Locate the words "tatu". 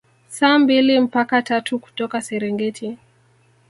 1.41-1.79